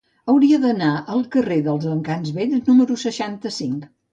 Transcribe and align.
Hauria 0.31 0.57
d'anar 0.63 0.93
al 1.17 1.21
carrer 1.35 1.59
dels 1.69 1.87
Encants 1.91 2.35
Vells 2.41 2.67
número 2.73 2.99
seixanta-cinc. 3.07 3.89